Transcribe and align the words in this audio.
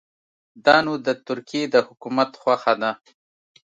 دا 0.65 0.75
نو 0.85 0.93
د 1.05 1.07
ترکیې 1.27 1.63
د 1.69 1.75
حکومت 1.87 2.29
خوښه 2.41 2.73
ده. 2.81 2.91